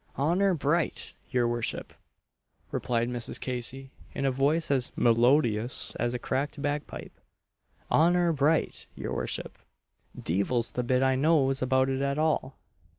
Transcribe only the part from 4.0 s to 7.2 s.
in a voice as melodious as a cracked bagpipe